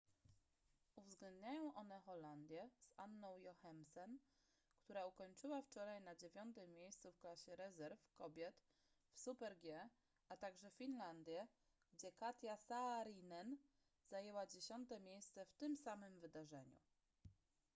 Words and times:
uwzględniają 0.95 1.73
one 1.73 1.99
holandię 1.99 2.69
z 2.81 2.85
anną 2.97 3.37
jochemsen 3.37 4.19
która 4.79 5.05
ukończyła 5.05 5.61
wczoraj 5.61 6.01
na 6.01 6.15
dziewiątym 6.15 6.73
miejscu 6.73 7.11
w 7.11 7.17
klasie 7.17 7.55
rezerw 7.55 7.99
kobiet 8.13 8.55
w 9.11 9.19
super-g 9.19 9.89
a 10.29 10.37
także 10.37 10.71
finlandię 10.71 11.47
gdzie 11.91 12.11
katja 12.11 12.57
saarinen 12.57 13.57
zajęła 14.05 14.47
dziesiąte 14.47 14.99
miejsce 14.99 15.45
w 15.45 15.53
tym 15.53 15.77
samym 15.77 16.19
wydarzeniu 16.19 16.77